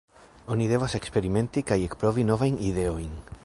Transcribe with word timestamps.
Oni 0.53 0.67
devos 0.71 0.95
eksperimenti 0.99 1.65
kaj 1.73 1.77
ekprovi 1.91 2.27
novajn 2.31 2.61
ideojn. 2.71 3.15